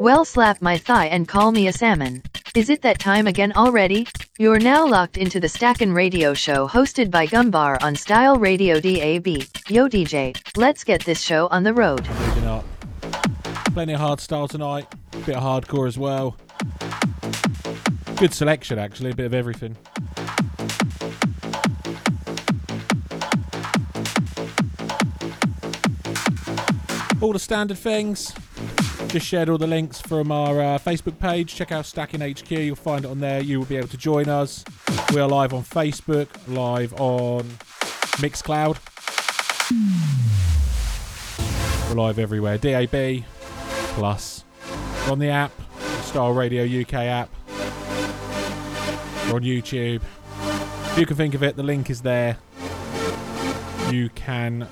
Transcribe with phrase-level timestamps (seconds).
[0.00, 2.22] Well, slap my thigh and call me a salmon.
[2.54, 4.06] Is it that time again already?
[4.38, 9.26] You're now locked into the Stackin' Radio Show hosted by Gumbar on Style Radio DAB.
[9.68, 12.04] Yo DJ, let's get this show on the road.
[13.72, 14.86] Plenty of hard style tonight.
[15.14, 16.36] A bit of hardcore as well.
[18.16, 19.76] Good selection actually, a bit of everything.
[27.22, 28.34] All the standard things.
[29.06, 31.54] Just shared all the links from our uh, Facebook page.
[31.54, 32.50] Check out Stacking HQ.
[32.50, 33.40] You'll find it on there.
[33.40, 34.64] You will be able to join us.
[35.14, 37.44] We are live on Facebook, live on
[38.18, 38.76] Mixcloud.
[41.88, 42.58] We're live everywhere.
[42.58, 43.24] DAB
[43.94, 44.42] plus.
[45.06, 45.52] We're on the app,
[46.02, 47.30] Style Radio UK app.
[49.28, 50.02] We're on YouTube.
[50.90, 52.38] If you can think of it, the link is there.
[53.92, 54.66] You can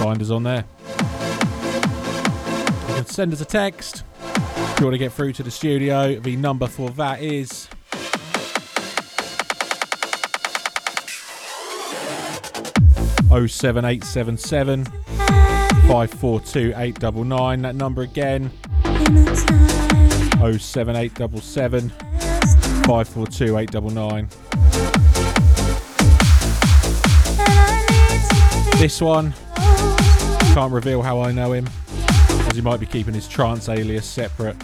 [0.00, 0.64] find us on there.
[3.10, 6.14] Send us a text if you want to get through to the studio.
[6.20, 7.68] The number for that is
[13.30, 14.86] Oh seven eight seven seven
[15.86, 17.62] five four two eight double nine.
[17.62, 18.50] That number again.
[20.40, 21.90] Oh seven eight double seven
[22.84, 24.28] five four two eight double nine.
[28.78, 29.34] This one
[30.54, 31.68] can't reveal how I know him,
[32.50, 34.58] as he might be keeping his trance alias separate.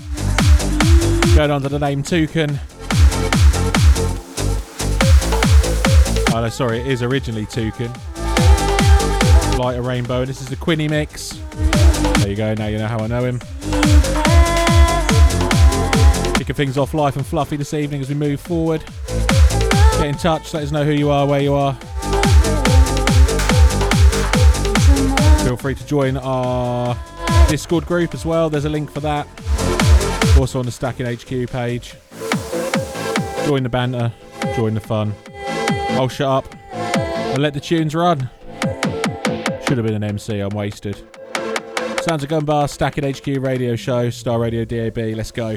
[1.37, 2.59] Going under the name Tukan.
[6.35, 7.95] Oh no, sorry, it is originally Tukan.
[9.59, 11.31] A rainbow, and this is the Quinny mix.
[12.19, 13.41] There you go, now you know how I know him.
[16.35, 18.85] Kicking things off life and fluffy this evening as we move forward.
[19.93, 21.73] Get in touch, let us know who you are, where you are.
[25.45, 26.97] Feel free to join our
[27.49, 28.51] Discord group as well.
[28.51, 29.27] There's a link for that.
[30.39, 31.95] Also on the Stacking HQ page.
[33.47, 34.13] Join the banter,
[34.55, 35.15] join the fun.
[35.91, 38.29] I'll shut up and let the tunes run.
[39.67, 40.97] Should have been an MC, I'm wasted.
[42.03, 44.99] Sounds of Gumbar, Stacking HQ radio show, Style Radio DAB.
[45.17, 45.57] Let's go.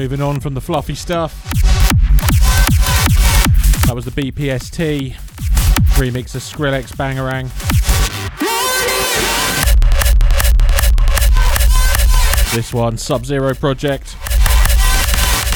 [0.00, 1.44] Moving on from the fluffy stuff.
[3.84, 5.12] That was the BPTST
[5.98, 7.50] remix of Skrillex Bangarang.
[12.54, 14.16] This one, Sub Zero Project.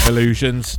[0.07, 0.77] Illusions.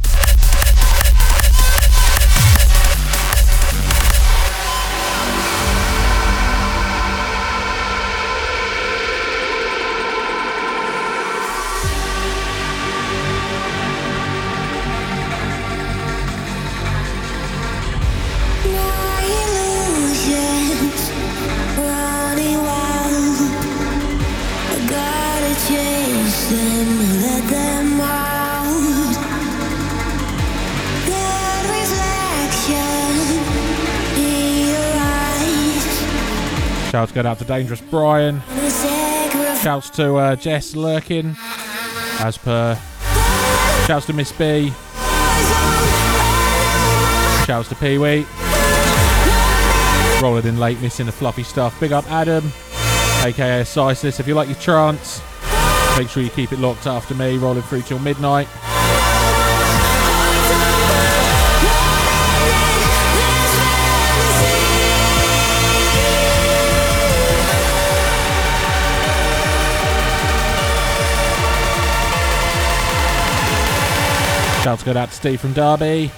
[36.96, 38.40] Shouts go out to Dangerous Brian.
[39.62, 41.36] Shouts to uh, Jess Lurkin,
[42.22, 42.80] as per.
[43.86, 44.70] Shouts to Miss B.
[47.46, 48.26] Shouts to Pee Wee.
[50.22, 51.78] Rolling in late, missing the fluffy stuff.
[51.82, 52.46] Big up Adam,
[53.26, 54.22] aka Sisis.
[54.22, 55.22] If you like your trance,
[55.98, 58.48] make sure you keep it locked after me, rolling through till midnight.
[74.66, 76.10] Shouts go out to Steve from Derby.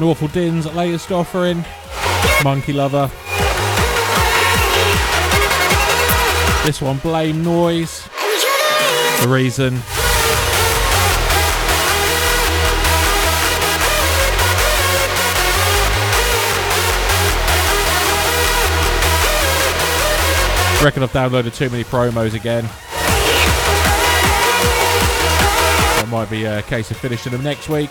[0.00, 1.62] One, Awful Din's latest offering,
[2.42, 3.10] Monkey Lover.
[6.64, 8.08] This one, BlameNoise.
[9.20, 9.74] The reason.
[20.82, 22.64] Reckon I've downloaded too many promos again.
[25.96, 27.90] That might be a case of finishing them next week.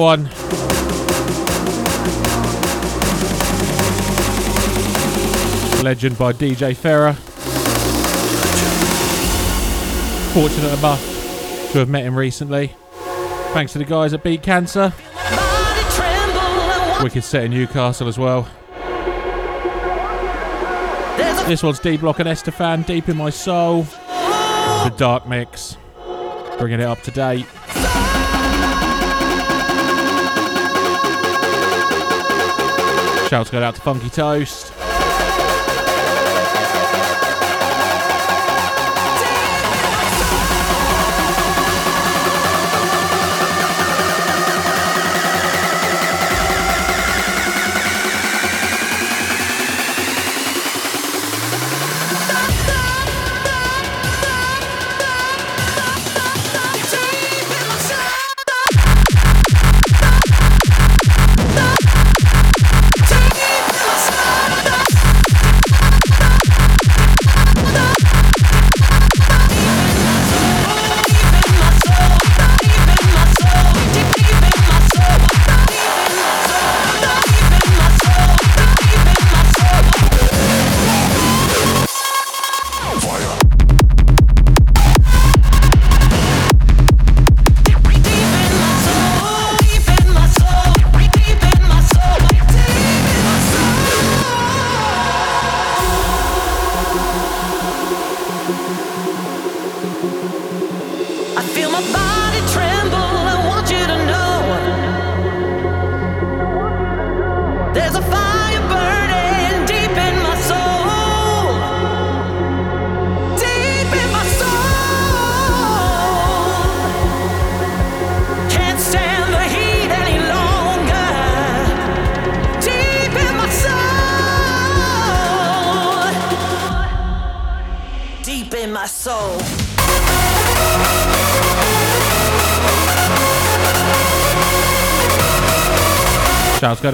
[0.00, 0.24] One.
[5.84, 7.14] Legend by DJ Thera.
[10.32, 11.02] Fortunate enough
[11.72, 12.74] to have met him recently.
[13.52, 14.94] Thanks to the guys at Beat Cancer.
[17.02, 18.48] Wicked set in Newcastle as well.
[21.46, 23.82] This one's D Block and Estefan, Deep in My Soul.
[23.82, 25.76] The Dark Mix.
[26.58, 27.44] Bringing it up to date.
[33.30, 34.79] Shouts go out to Funky Toast.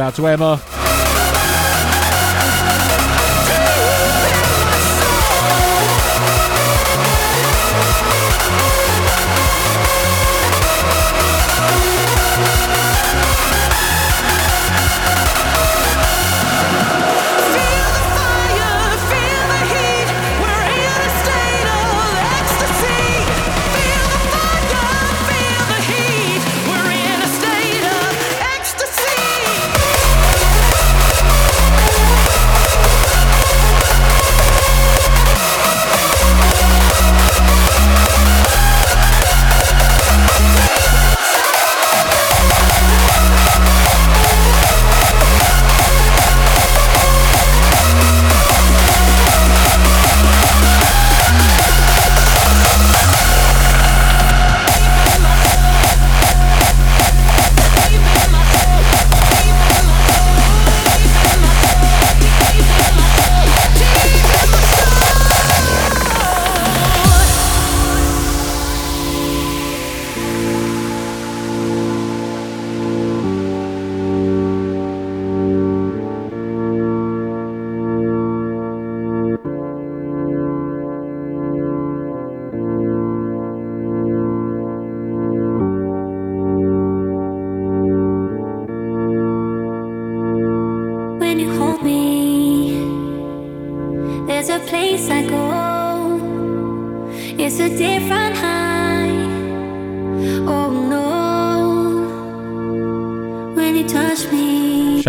[0.01, 0.76] out to Emma.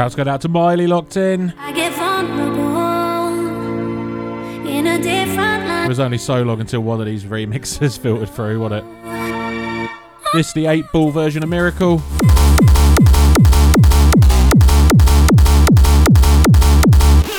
[0.08, 1.54] Shouts go out to Miley, locked in.
[4.65, 9.89] in it was only so long until one of these remixes filtered through, wasn't it?
[10.32, 11.98] This the eight ball version of Miracle.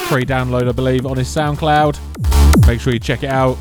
[0.08, 2.66] Free download, I believe, on his SoundCloud.
[2.66, 3.56] Make sure you check it out.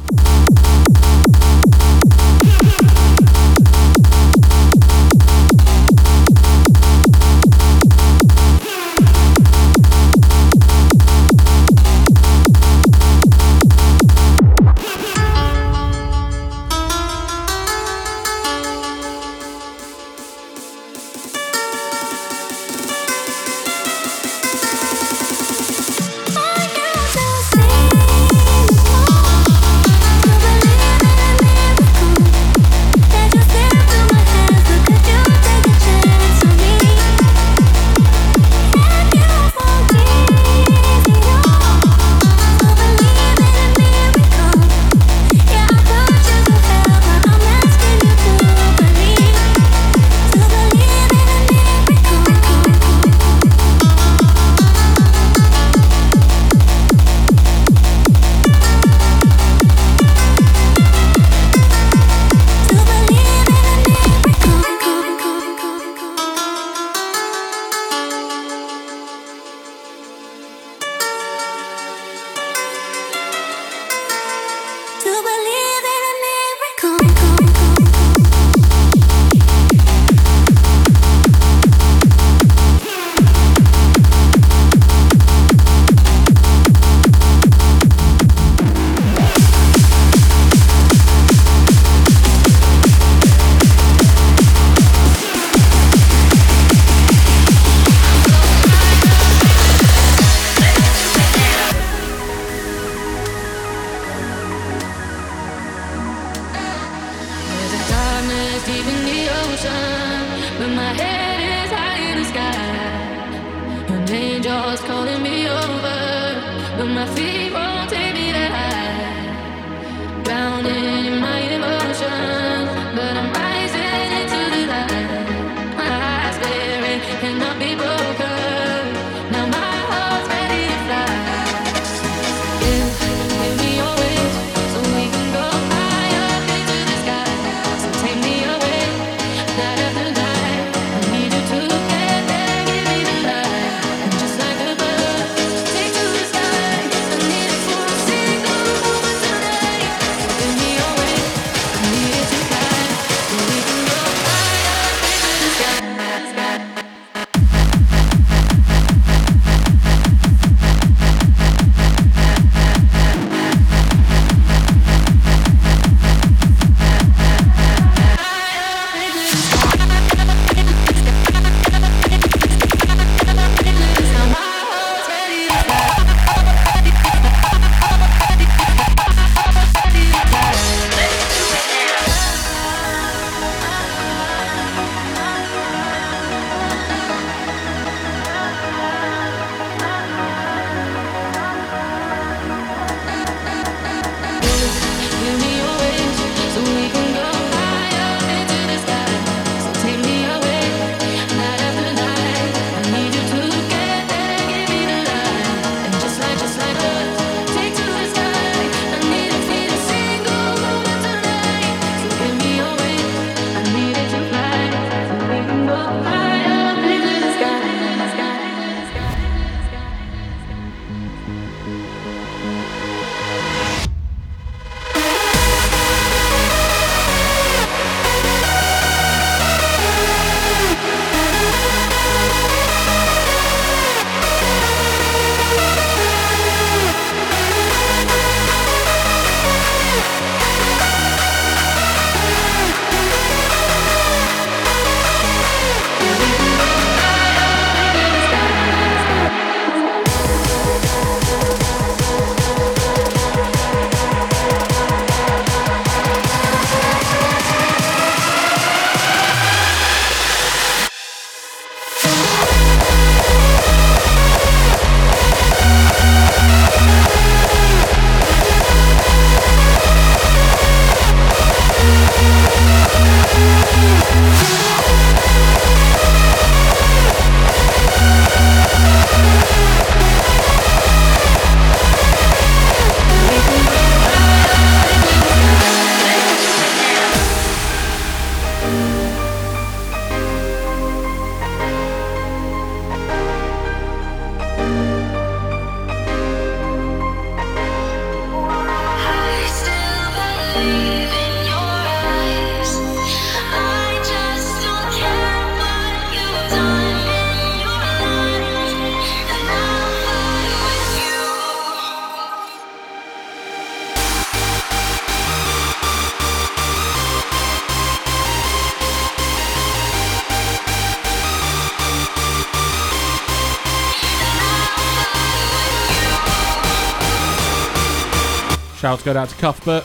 [328.87, 329.83] Shouts go out to Cuthbert.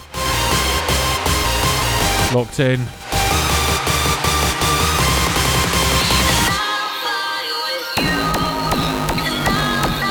[2.33, 2.79] Locked in.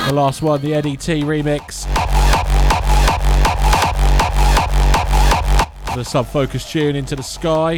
[0.08, 1.22] The last one, the Ed E.T.
[1.22, 1.86] remix.
[5.96, 7.78] The sub focus tune into the sky.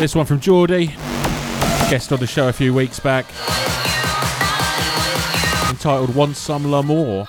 [0.00, 0.88] This one from Jordii,
[1.88, 3.26] guest on the show a few weeks back,
[5.70, 7.28] entitled Want Some L'amour.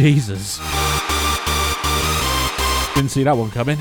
[0.00, 0.56] Jesus.
[2.94, 3.76] Didn't see that one coming.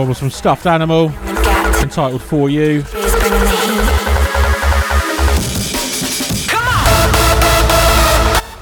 [0.00, 1.10] One was from Stuffed Animal,
[1.82, 2.80] entitled For You.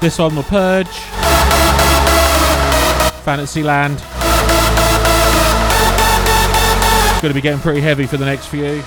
[0.01, 0.87] This one, The Purge.
[3.23, 3.95] Fantasyland.
[7.05, 8.81] It's going to be getting pretty heavy for the next few.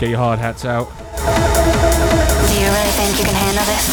[0.00, 0.88] Get your hard hats out.
[0.88, 3.91] Do you really think you can handle this?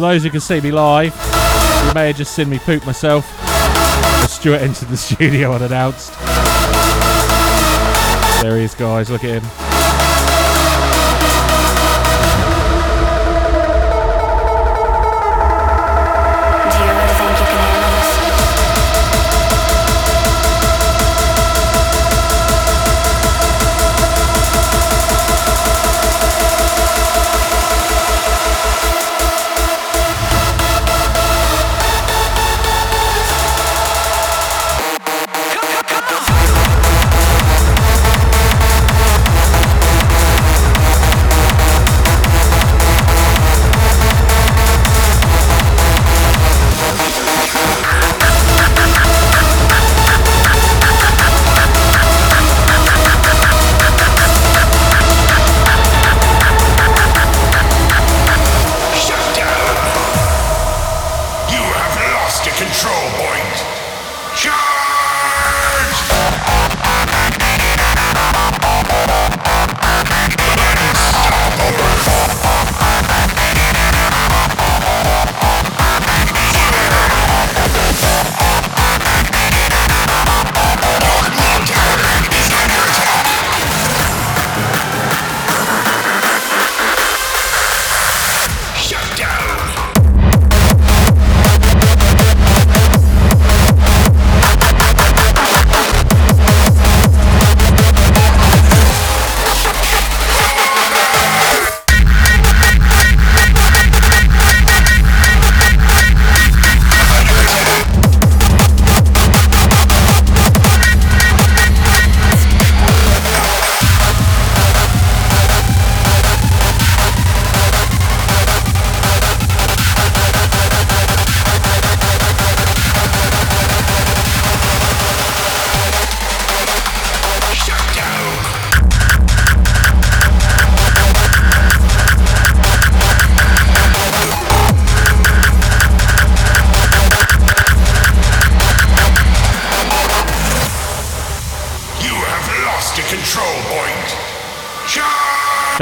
[0.00, 1.14] For those who can see me live,
[1.86, 3.26] you may have just seen me poop myself
[4.30, 6.18] Stuart entered the studio unannounced.
[8.40, 9.10] There he is, guys.
[9.10, 9.59] Look at him.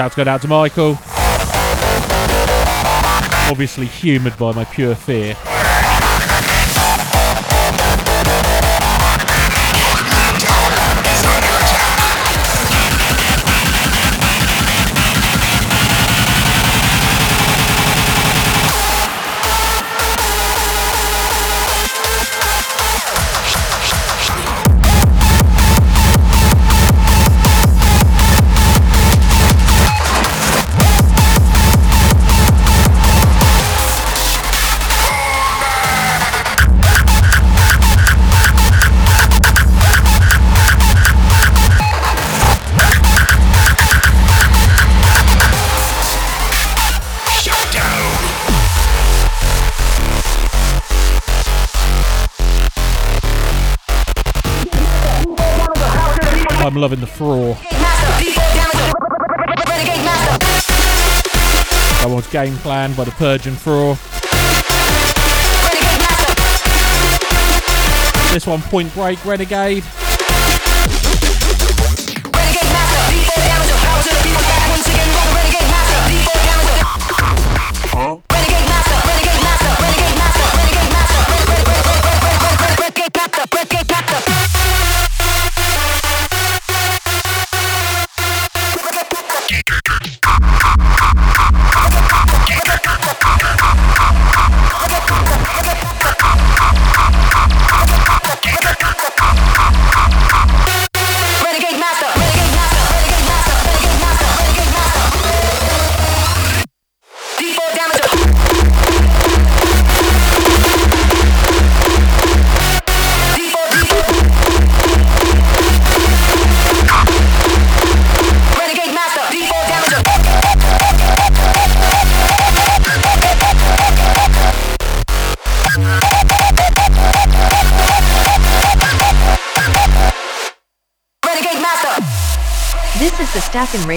[0.08, 0.98] Shouts go out to Michael.
[3.50, 5.36] Obviously humoured by my pure fear.
[62.30, 63.10] Game Plan by the
[63.46, 63.96] and Fraw.
[68.32, 69.84] This one, Point Break, Renegade.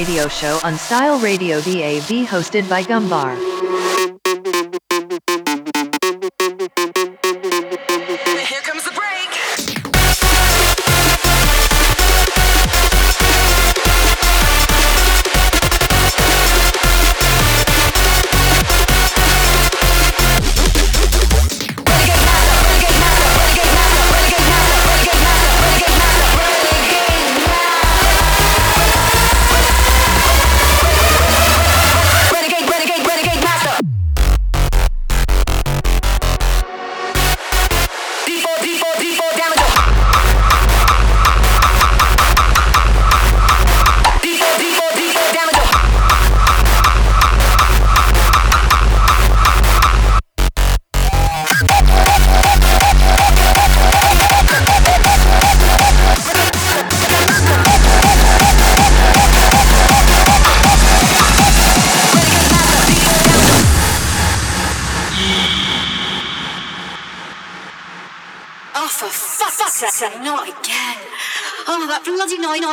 [0.01, 4.10] Radio Show on Style Radio DAB hosted by Gumbar.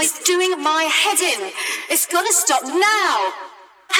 [0.08, 1.52] Is doing my head in.
[1.90, 3.14] It's gotta stop now.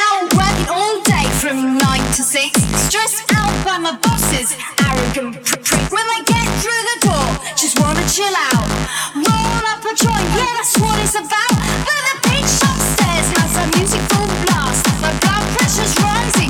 [0.05, 1.81] Out working all day from 9
[2.17, 2.63] to 6.
[2.87, 4.57] Stressed out by my bosses.
[4.89, 5.65] Arrogant prick.
[5.65, 5.85] prick.
[5.93, 8.69] When they get through the door, just wanna chill out.
[9.17, 11.53] Roll up a joint, yeah, that's what it's about.
[11.87, 14.85] But the bitch upstairs has her music full blast.
[15.03, 16.48] My blood pressure's rising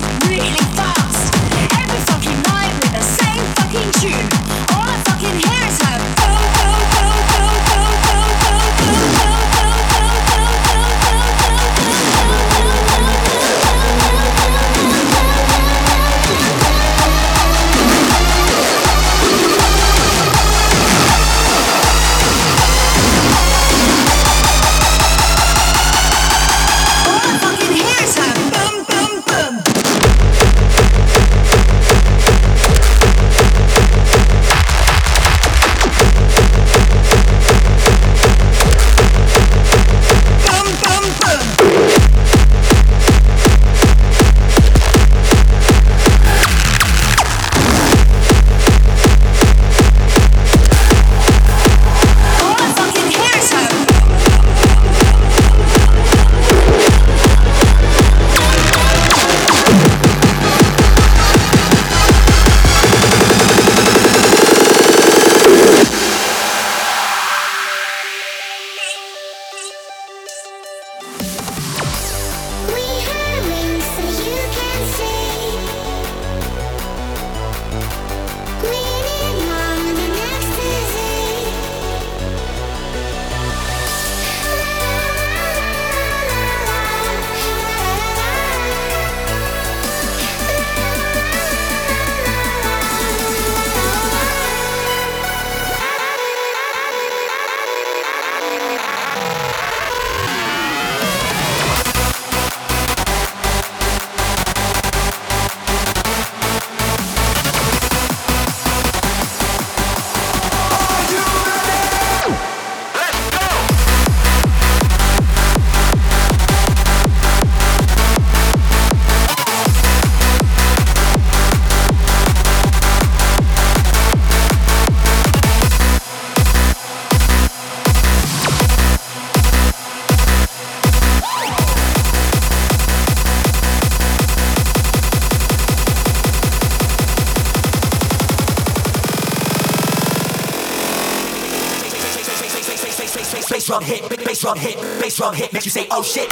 [144.55, 146.27] drum hit, bass drum hit, makes you say, oh shit.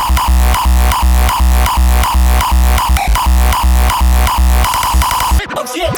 [5.55, 5.93] Oh shit.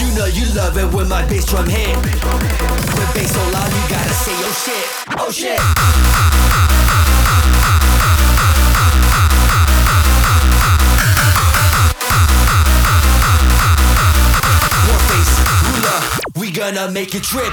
[0.00, 1.94] You know you love it when my bass drum hit.
[1.94, 4.86] When bass so loud, you gotta say, oh shit,
[5.20, 5.60] oh shit.
[16.72, 17.52] Gonna make it trip.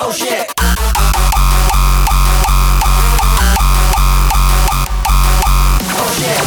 [0.00, 0.52] Oh shit.
[5.90, 6.38] Oh shit.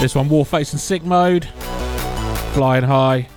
[0.00, 1.44] This one, Warface and Sick Mode.
[2.54, 3.28] Flying high.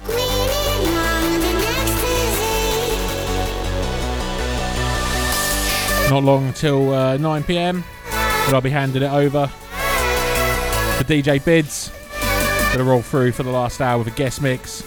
[6.09, 11.91] Not long until uh, 9 pm, but I'll be handing it over for DJ Bidz.
[12.71, 14.83] Gonna roll through for the last hour with a guest mix.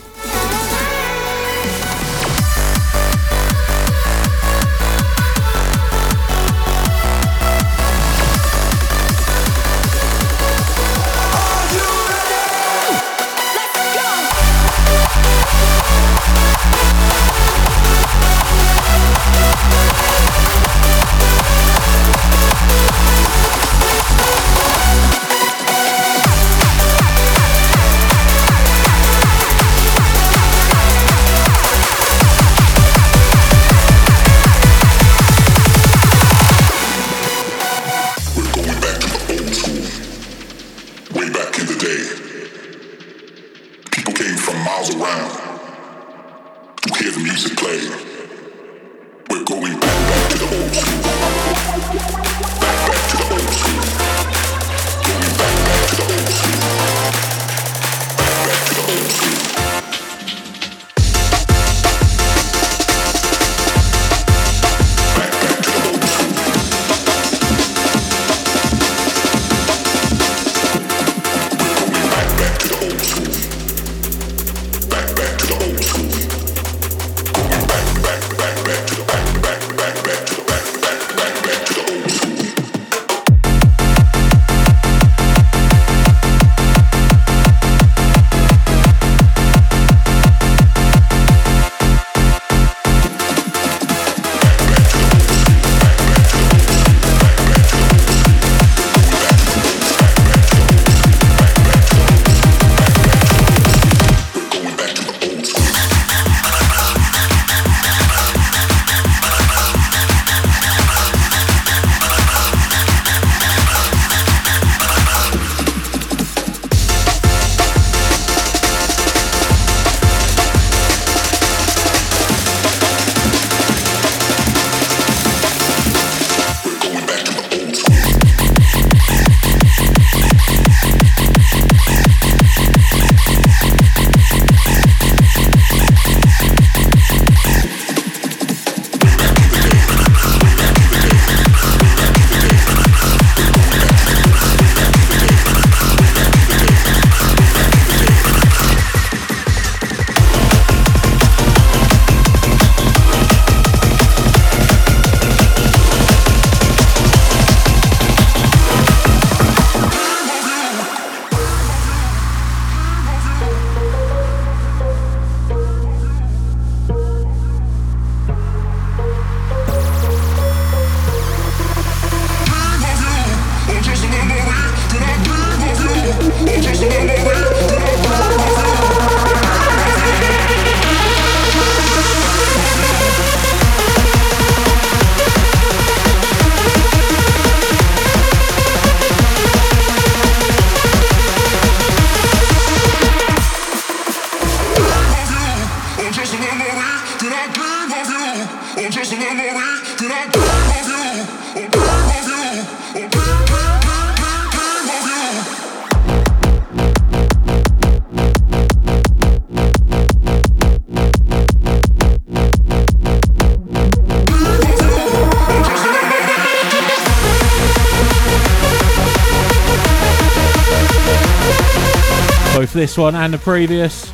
[222.79, 224.07] this one and the previous.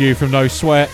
[0.00, 0.88] You from NoSweat.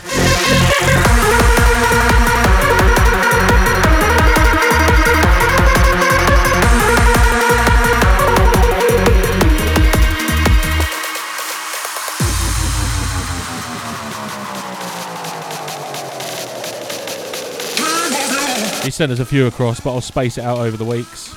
[18.82, 21.32] He sent us a few across, but I'll space it out over the weeks.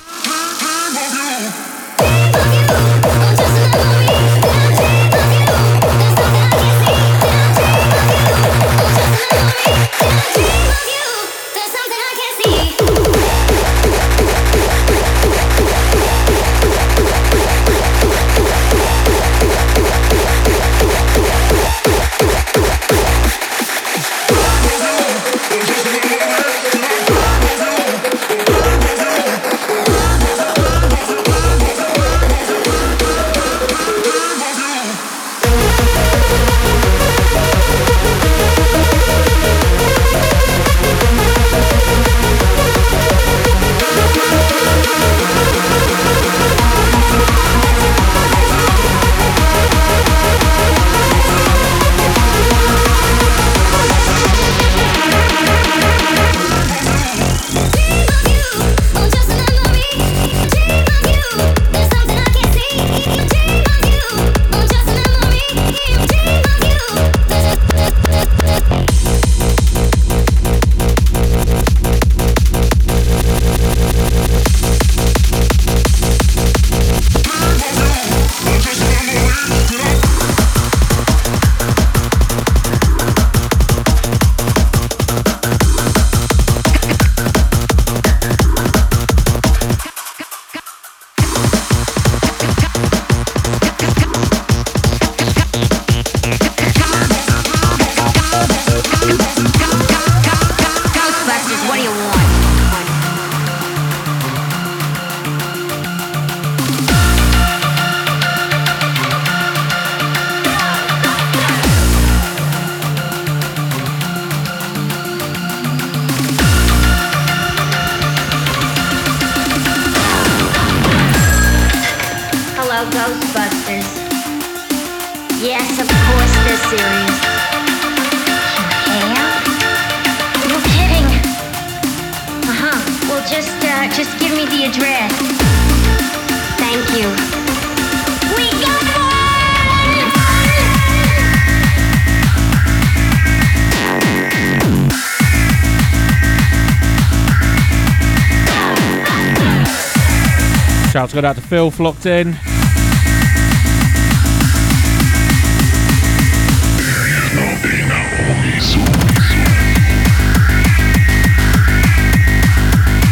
[151.06, 152.32] Shouts go out to Phil, locked in.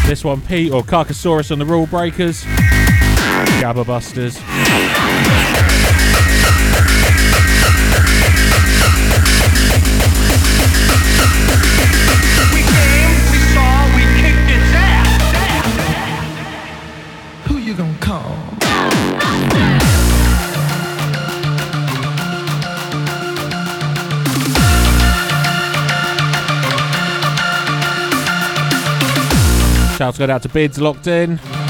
[0.09, 2.43] This one, Pete or Karkasaurus on the Rule Breakers.
[3.61, 5.24] Gabbabusters.
[29.97, 31.64] Shouts go out to Bidz, locked in.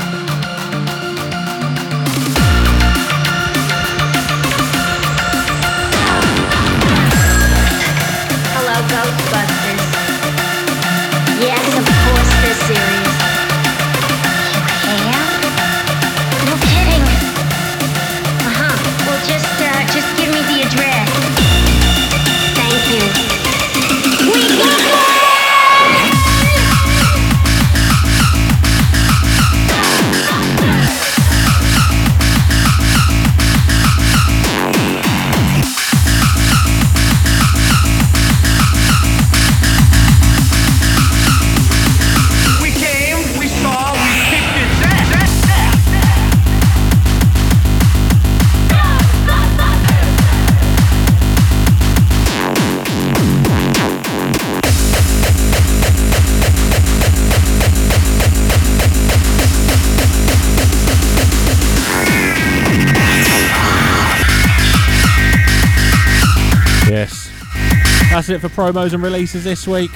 [68.35, 69.93] It for promos and releases this week.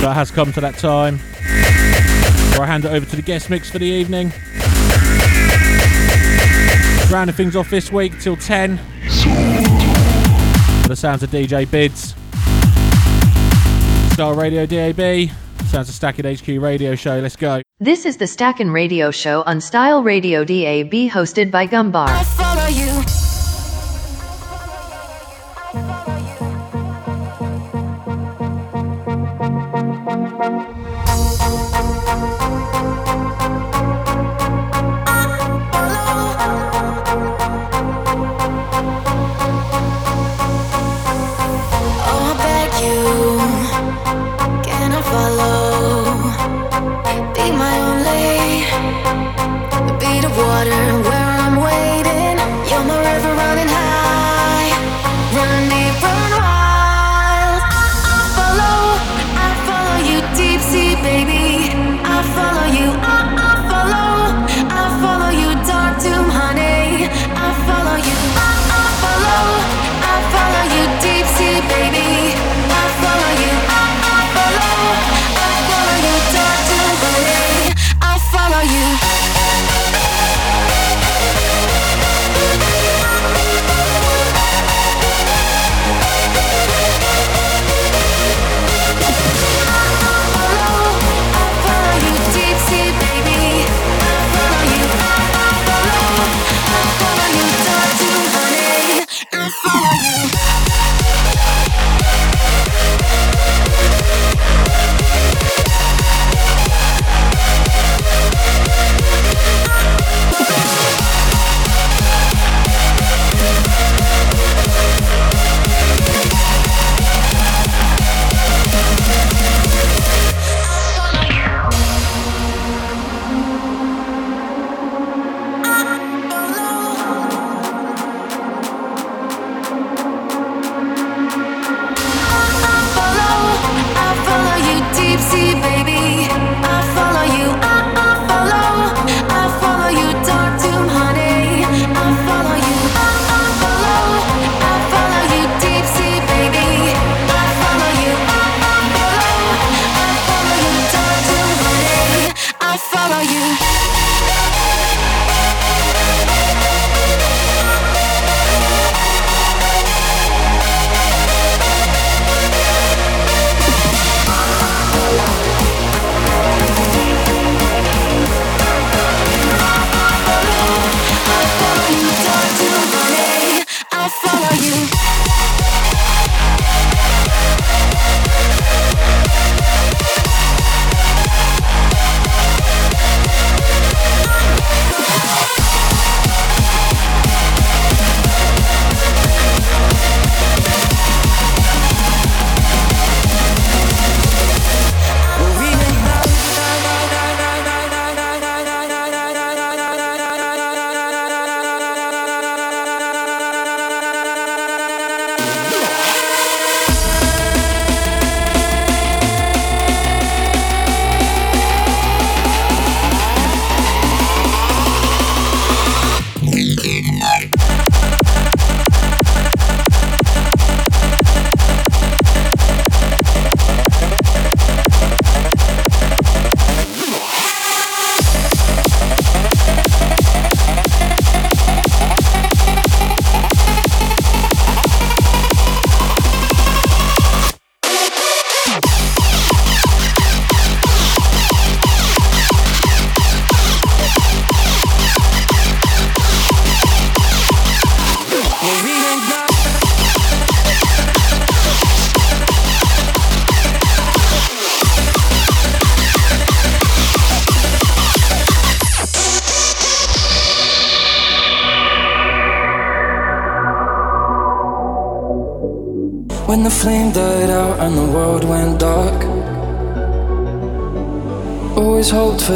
[0.00, 1.18] So it has come to that time
[2.50, 4.30] where I hand it over to the guest mix for the evening.
[7.10, 8.76] Rounding things off this week till 10.
[10.86, 12.12] The sounds of DJ Bidz.
[14.12, 15.30] Style Radio DAB.
[15.68, 17.20] Sounds of Stacking HQ radio show.
[17.20, 17.62] Let's go.
[17.80, 22.08] This is the Stackin' Radio Show on Style Radio DAB hosted by Gumbar.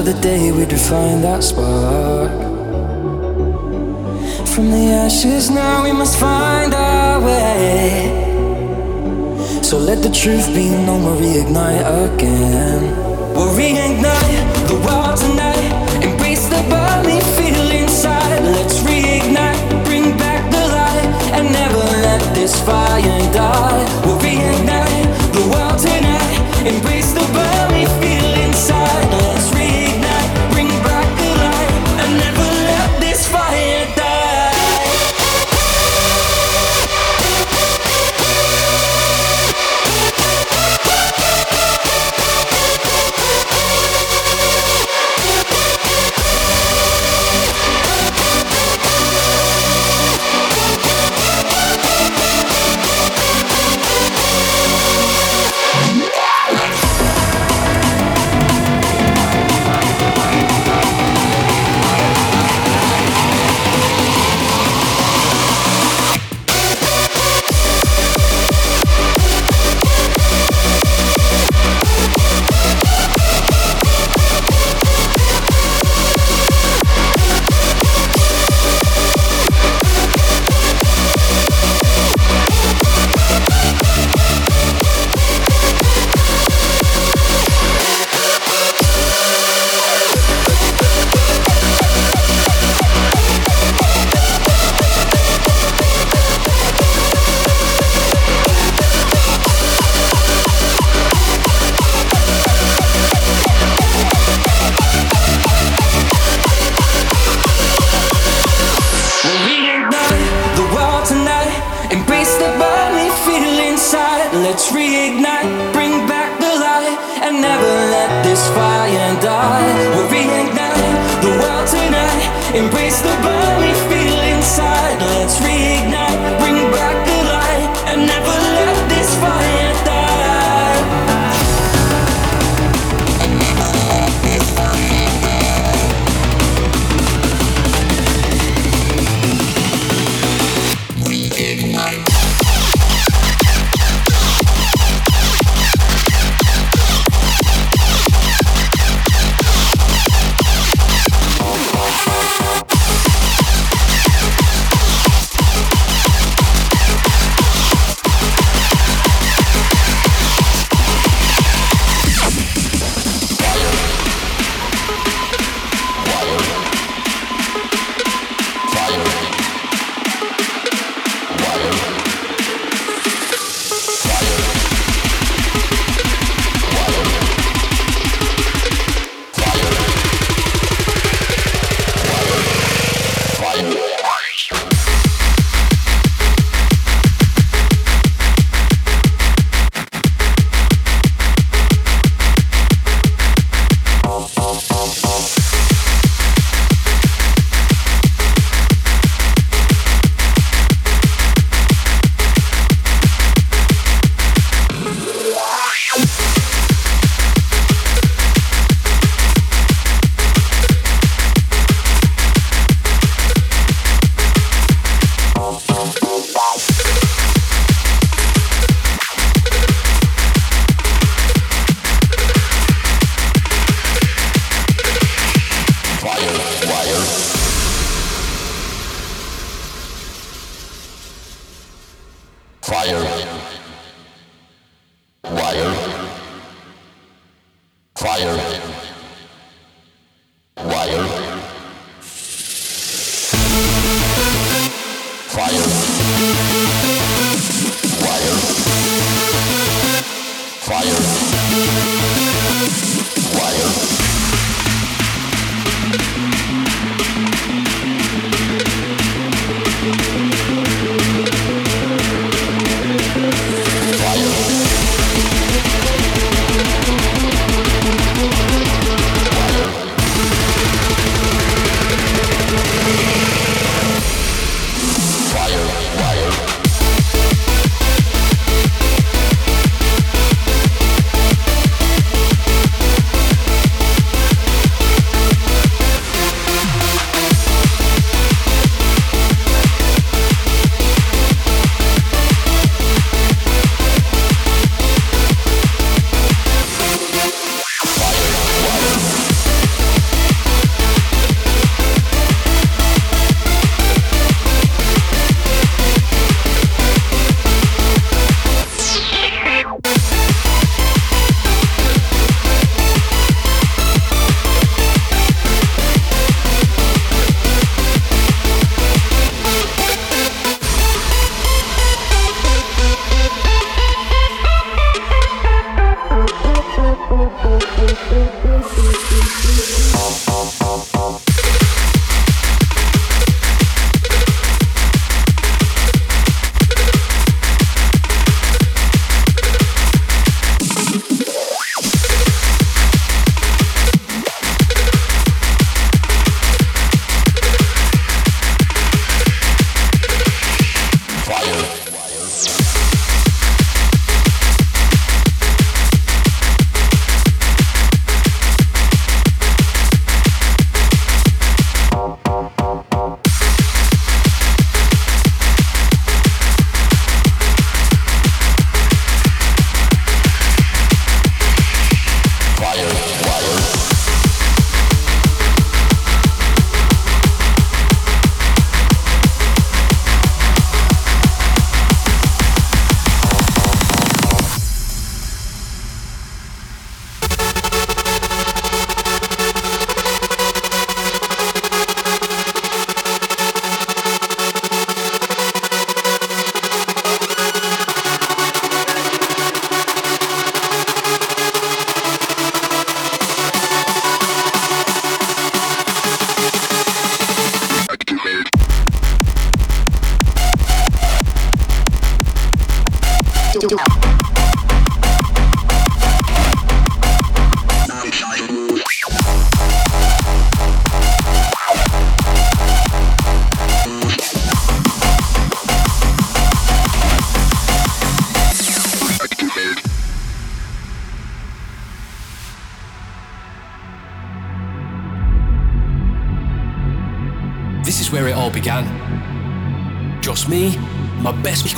[0.08, 1.67] The day we'd find that spark.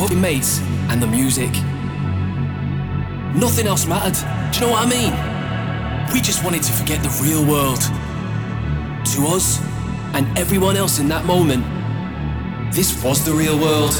[0.00, 1.52] pub mates and the music.
[3.36, 4.16] Nothing else mattered.
[4.50, 5.12] Do you know what I mean?
[6.14, 7.82] We just wanted to forget the real world.
[9.12, 9.60] To us
[10.14, 11.62] and everyone else in that moment,
[12.72, 13.92] this was the real world.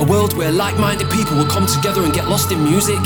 [0.00, 3.02] A world where like minded people would come together and get lost in music.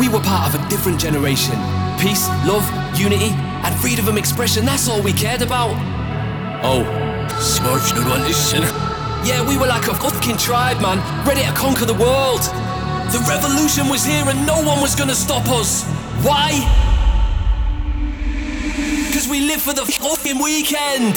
[0.00, 1.54] We were part of a different generation.
[2.00, 2.66] Peace, love,
[2.98, 3.30] unity,
[3.62, 5.76] and freedom of expression, that's all we cared about.
[6.64, 6.82] Oh,
[7.38, 8.87] smart, you one listener.
[9.24, 12.40] Yeah, we were like a fucking tribe, man, ready to conquer the world.
[13.12, 15.84] The revolution was here and no one was gonna stop us.
[16.22, 16.50] Why?
[19.06, 21.16] Because we live for the fucking weekend.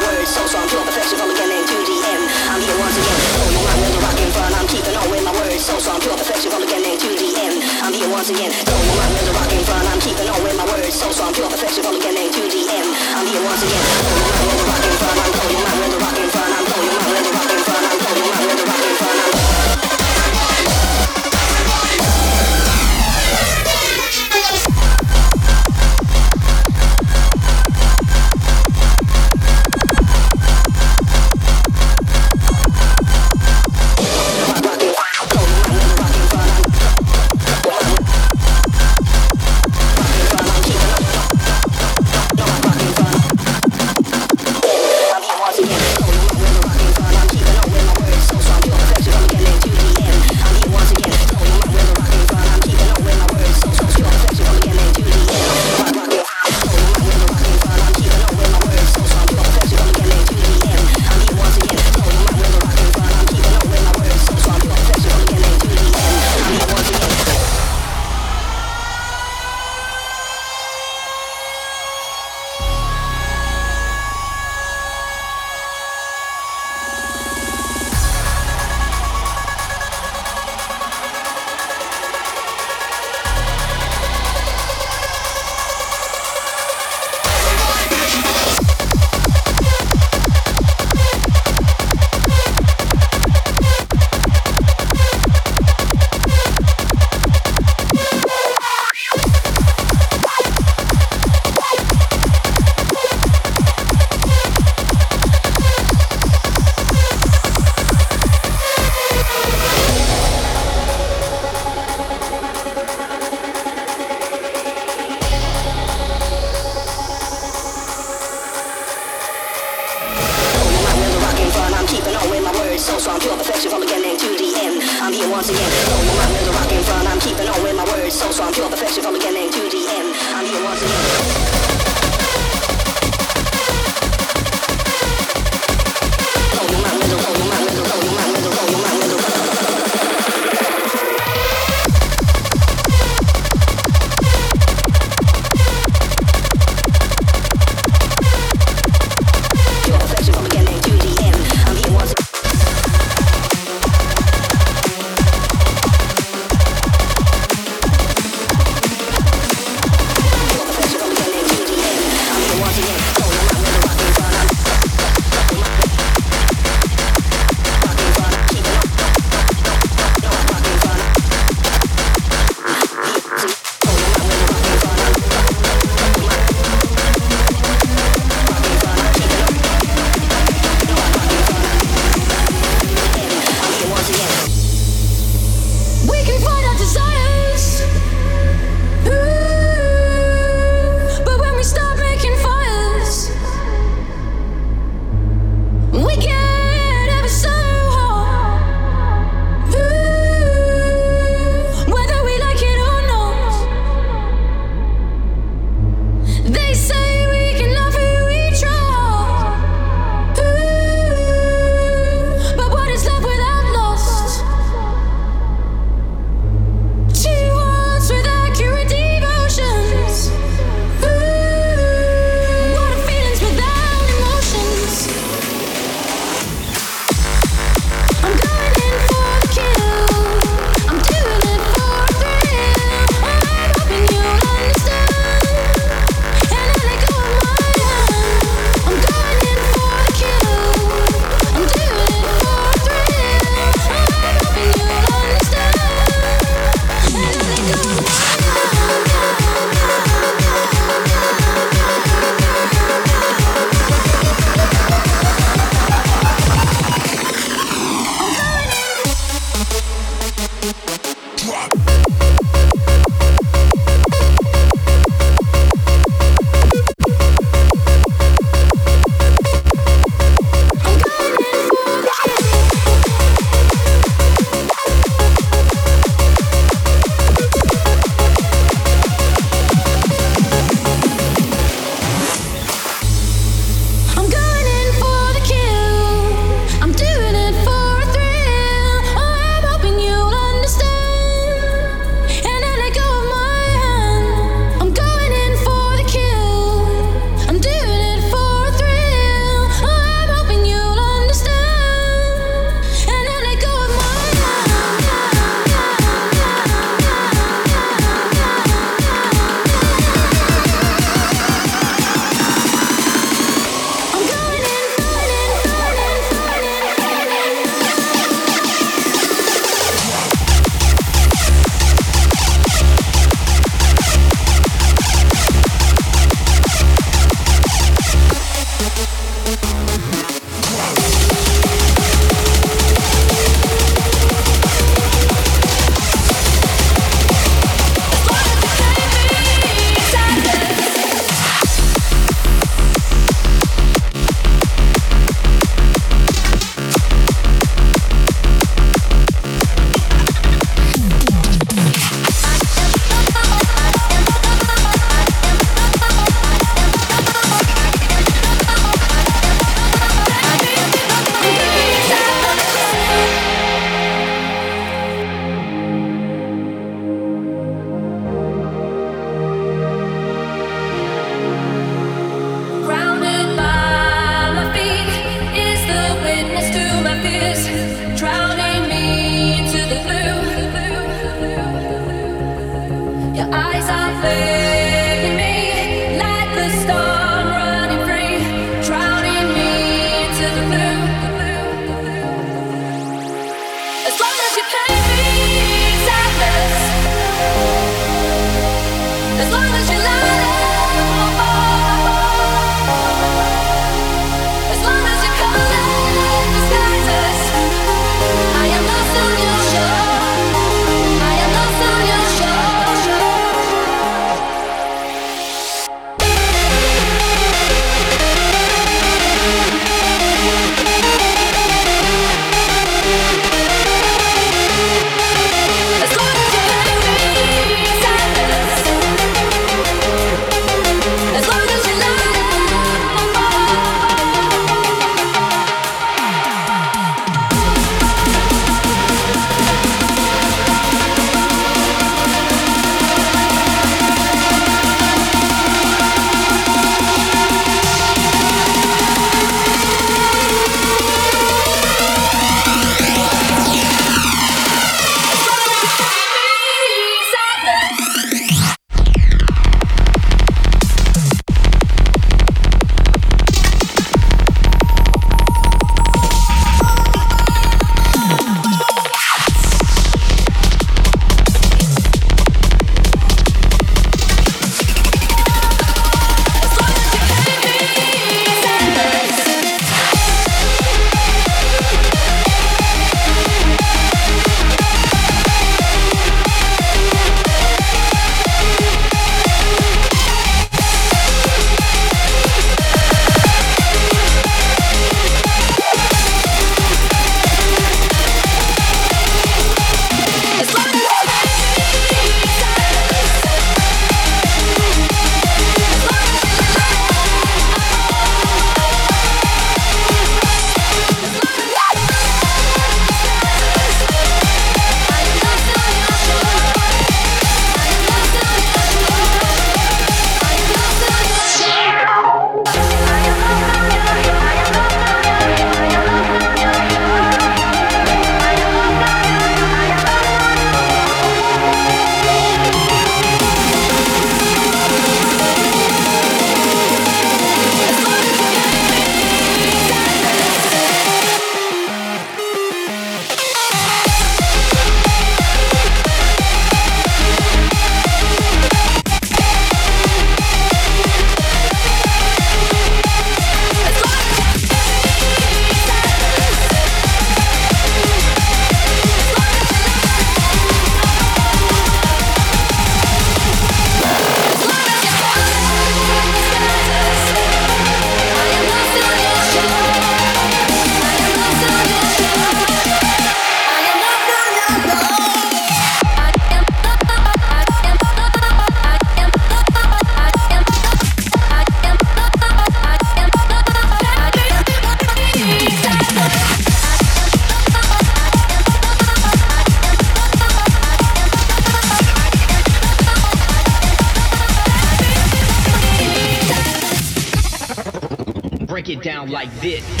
[599.41, 600.00] Like this.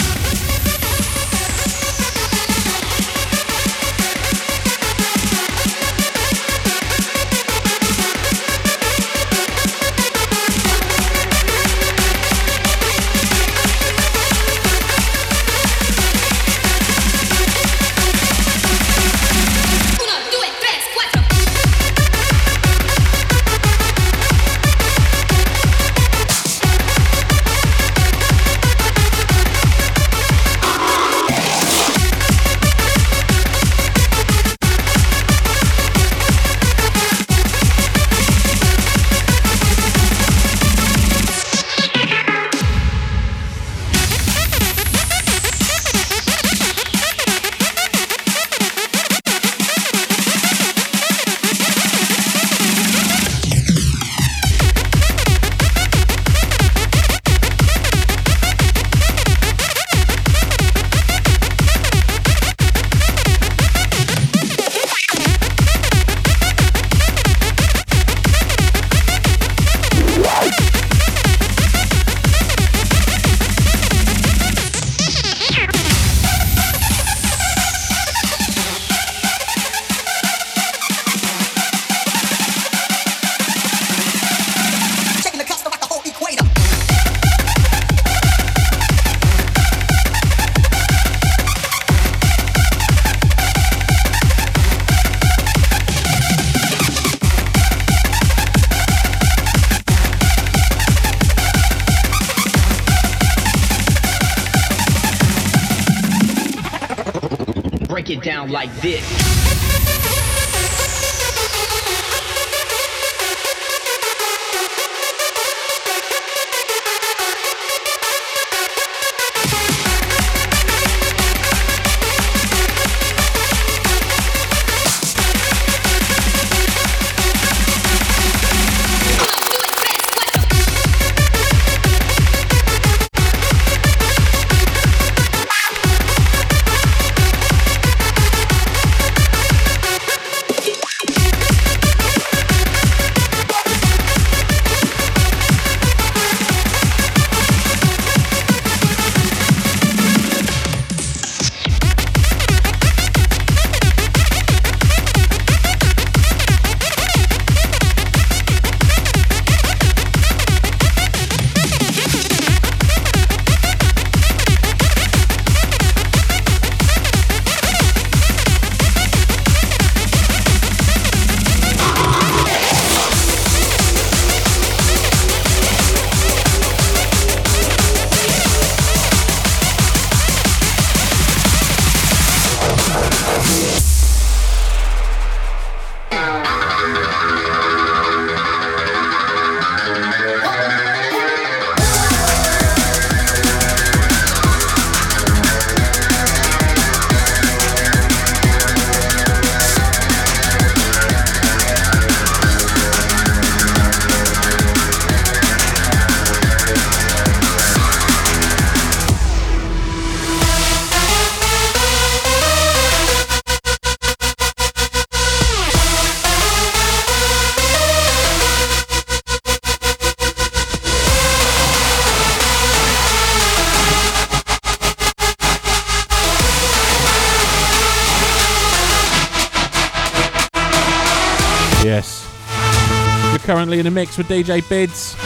[233.91, 235.21] A mix with DJ Bidz.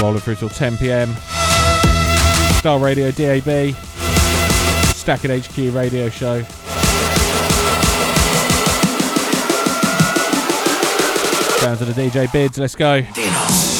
[0.00, 1.12] Rolling through till 10 pm.
[2.58, 3.74] Style Radio DAB.
[4.94, 6.42] Stackin HQ radio show.
[11.60, 13.02] Down to the DJ Bidz, let's go.
[13.02, 13.79] Thank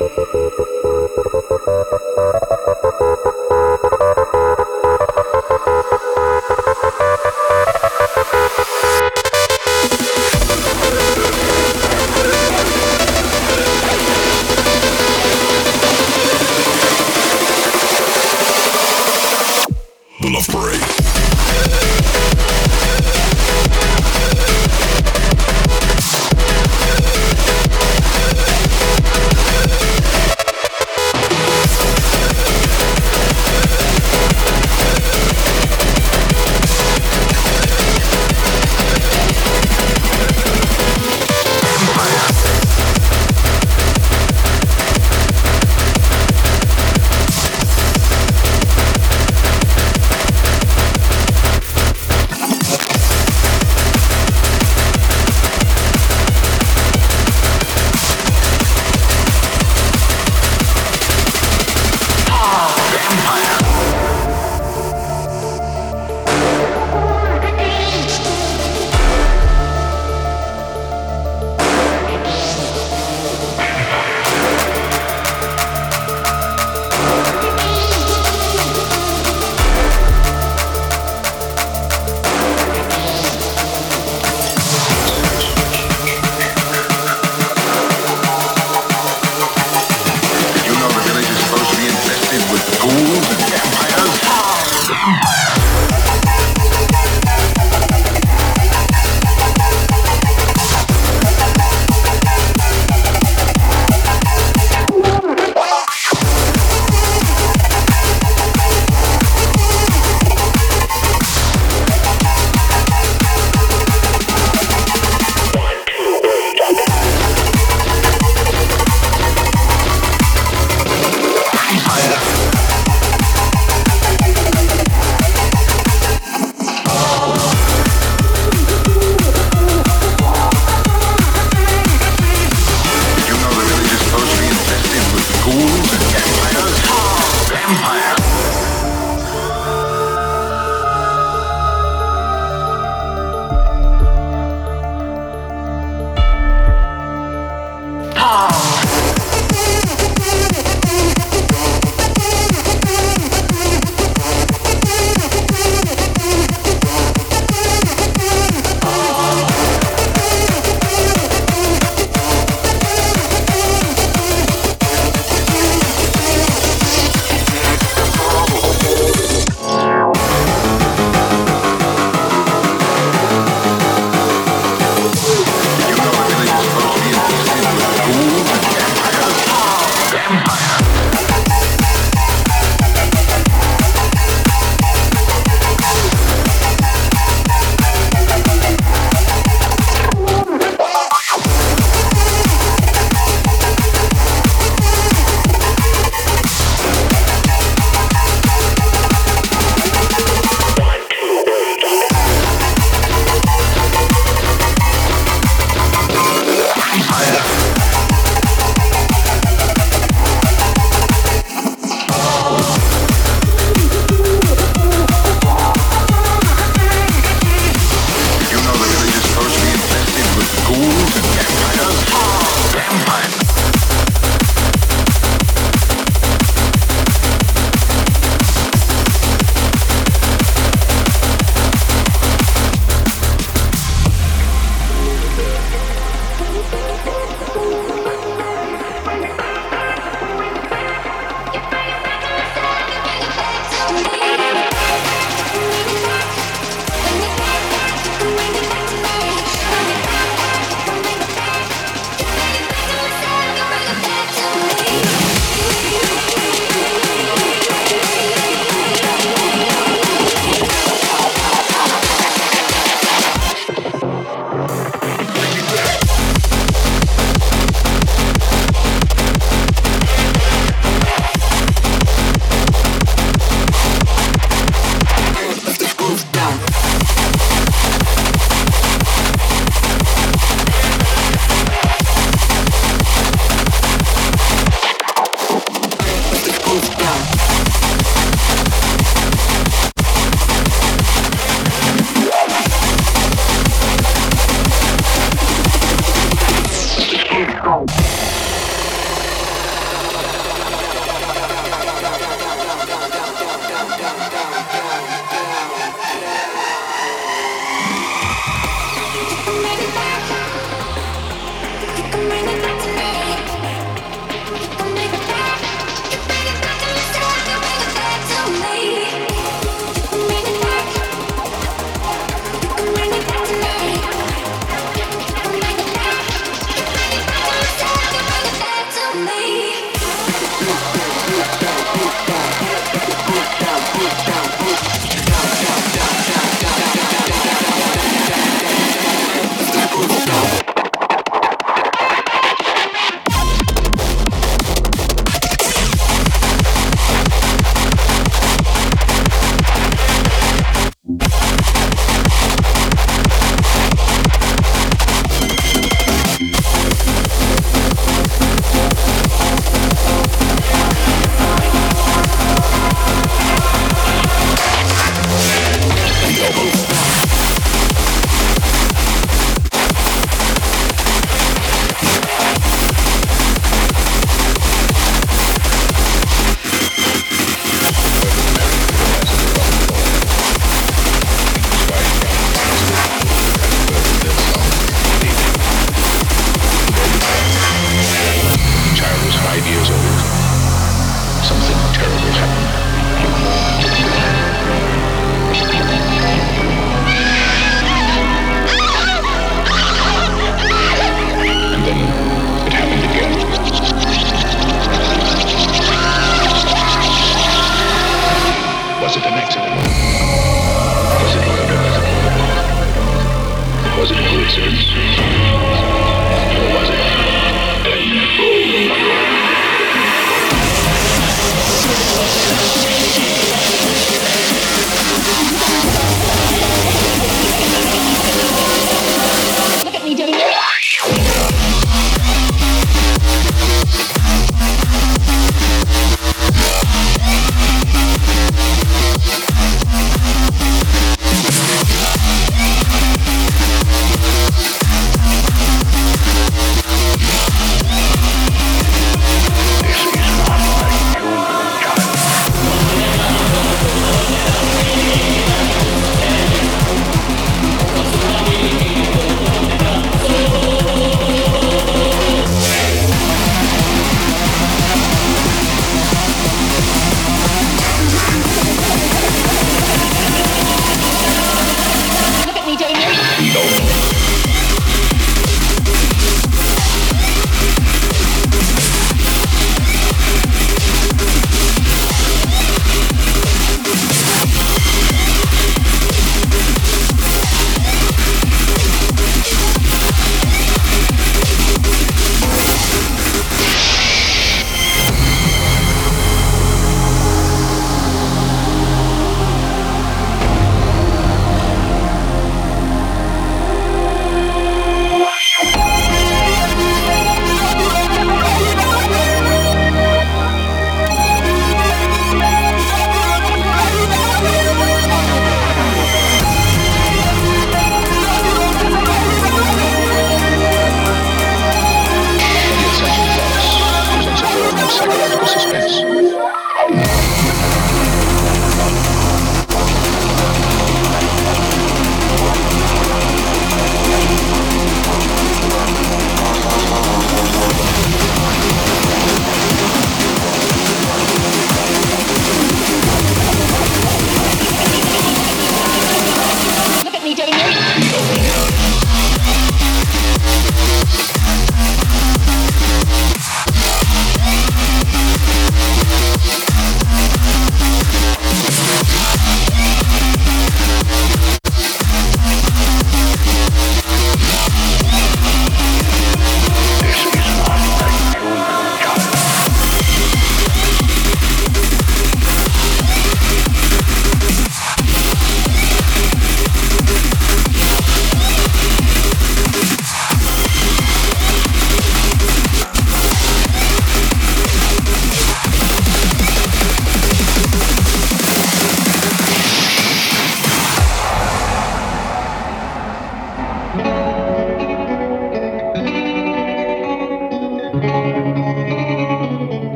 [0.00, 0.29] Ha ha ha.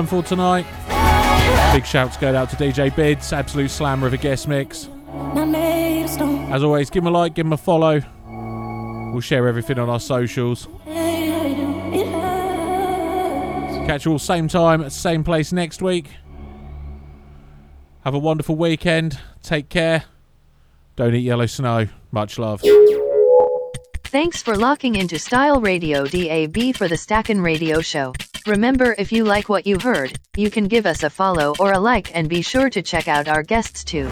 [0.00, 0.64] Time for tonight.
[1.74, 4.88] Big shouts go out to DJ Bidz, absolute slammer of a guest mix.
[5.34, 6.50] Not made of stone.
[6.50, 8.00] As always, give him a like, give him a follow.
[9.12, 10.68] We'll share everything on our socials.
[13.86, 16.06] Catch you all same time, same place next week.
[18.02, 19.18] Have a wonderful weekend.
[19.42, 20.04] Take care.
[20.96, 21.88] Don't eat yellow snow.
[22.10, 22.62] Much love.
[24.04, 28.14] Thanks for locking into Style Radio DAB for the Stackin' Radio Show.
[28.46, 31.78] Remember, if you like what you heard, you can give us a follow or a
[31.78, 34.08] like and be sure to check out our guests too.